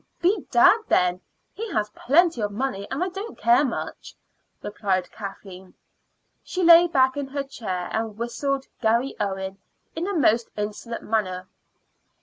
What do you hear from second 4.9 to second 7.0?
Kathleen. She lay